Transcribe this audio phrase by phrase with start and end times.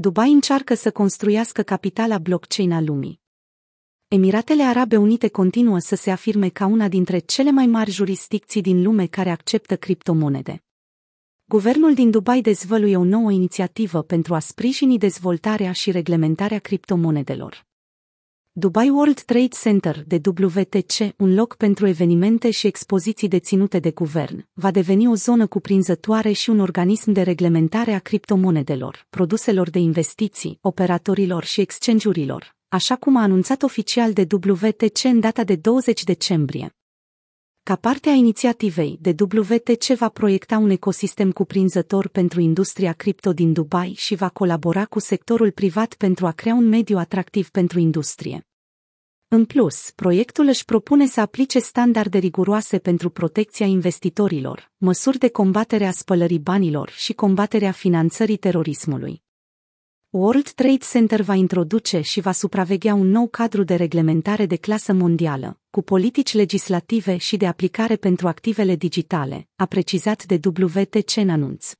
[0.00, 3.20] Dubai încearcă să construiască capitala blockchain a lumii.
[4.08, 8.82] Emiratele Arabe Unite continuă să se afirme ca una dintre cele mai mari jurisdicții din
[8.82, 10.62] lume care acceptă criptomonede.
[11.44, 17.67] Guvernul din Dubai dezvăluie o nouă inițiativă pentru a sprijini dezvoltarea și reglementarea criptomonedelor.
[18.58, 24.46] Dubai World Trade Center de WTC, un loc pentru evenimente și expoziții deținute de guvern,
[24.52, 30.58] va deveni o zonă cuprinzătoare și un organism de reglementare a criptomonedelor, produselor de investiții,
[30.60, 36.76] operatorilor și exchange-urilor, așa cum a anunțat oficial de WTC în data de 20 decembrie.
[37.62, 43.52] Ca parte a inițiativei, de WTC va proiecta un ecosistem cuprinzător pentru industria cripto din
[43.52, 48.47] Dubai și va colabora cu sectorul privat pentru a crea un mediu atractiv pentru industrie.
[49.30, 55.86] În plus, proiectul își propune să aplice standarde riguroase pentru protecția investitorilor, măsuri de combatere
[55.86, 59.22] a spălării banilor și combaterea finanțării terorismului.
[60.10, 64.92] World Trade Center va introduce și va supraveghea un nou cadru de reglementare de clasă
[64.92, 71.28] mondială, cu politici legislative și de aplicare pentru activele digitale, a precizat de WTC în
[71.28, 71.72] anunț.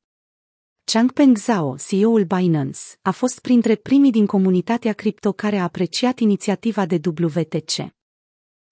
[0.93, 6.87] Changpeng Zhao, CEO-ul Binance, a fost printre primii din comunitatea cripto care a apreciat inițiativa
[6.87, 7.95] de WTC.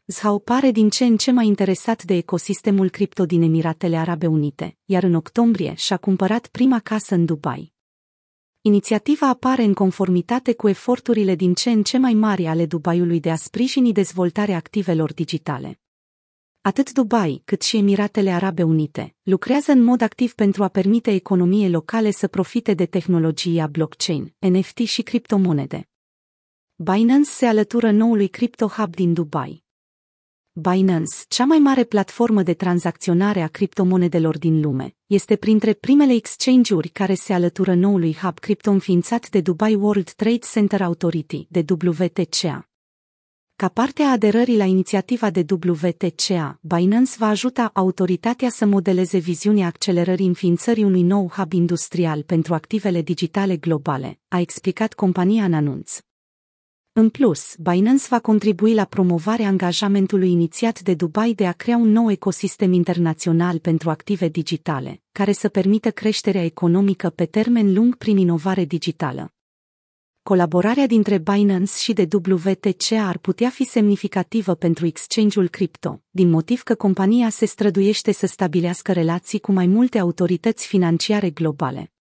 [0.06, 4.77] Zhao pare din ce în ce mai interesat de ecosistemul cripto din Emiratele Arabe Unite,
[4.84, 7.73] iar în octombrie și-a cumpărat prima casă în Dubai.
[8.61, 13.30] Inițiativa apare în conformitate cu eforturile din ce în ce mai mari ale Dubaiului de
[13.30, 15.80] a sprijini dezvoltarea activelor digitale.
[16.67, 21.70] Atât Dubai, cât și Emiratele Arabe Unite lucrează în mod activ pentru a permite economiei
[21.70, 25.89] locale să profite de tehnologia blockchain, NFT și criptomonede.
[26.75, 29.64] Binance se alătură noului Crypto Hub din Dubai.
[30.53, 36.89] Binance, cea mai mare platformă de tranzacționare a criptomonedelor din lume, este printre primele exchange-uri
[36.89, 42.69] care se alătură noului hub cripto înființat de Dubai World Trade Center Authority, de WTCA.
[43.57, 49.67] Ca parte a aderării la inițiativa de WTCA, Binance va ajuta autoritatea să modeleze viziunea
[49.67, 55.98] accelerării înființării unui nou hub industrial pentru activele digitale globale, a explicat compania în anunț.
[56.92, 61.91] În plus, Binance va contribui la promovarea angajamentului inițiat de Dubai de a crea un
[61.91, 68.17] nou ecosistem internațional pentru active digitale, care să permită creșterea economică pe termen lung prin
[68.17, 69.36] inovare digitală.
[70.33, 76.63] Colaborarea dintre Binance și de WTC ar putea fi semnificativă pentru exchange-ul cripto, din motiv
[76.63, 81.95] că compania se străduiește să stabilească relații cu mai multe autorități financiare globale.